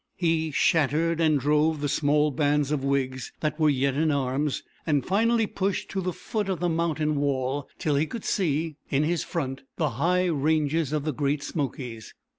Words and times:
He 0.15 0.49
shattered 0.49 1.21
and 1.21 1.39
drove 1.39 1.79
the 1.79 1.87
small 1.87 2.31
bands 2.31 2.71
of 2.71 2.83
Whigs 2.83 3.31
that 3.41 3.59
were 3.59 3.69
yet 3.69 3.93
in 3.93 4.09
arms, 4.09 4.63
and 4.83 5.05
finally 5.05 5.45
pushed 5.45 5.89
to 5.89 6.01
the 6.01 6.11
foot 6.11 6.49
of 6.49 6.59
the 6.59 6.69
mountain 6.69 7.17
wall, 7.17 7.69
till 7.77 7.93
he 7.97 8.07
could 8.07 8.25
see 8.25 8.77
in 8.89 9.03
his 9.03 9.23
front 9.23 9.61
the 9.77 9.91
high 10.01 10.25
ranges 10.25 10.91
of 10.91 11.03
the 11.03 11.13
Great 11.13 11.43
Smokies. 11.43 12.15